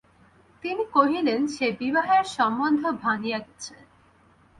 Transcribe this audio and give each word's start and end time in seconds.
তিনি 0.63 0.83
কহিলেন, 0.93 1.41
সে 1.47 1.67
বিবাহের 1.79 2.25
সম্বন্ধ 2.37 2.83
ভাঙিয়া 3.03 3.39
গেছে। 3.39 3.75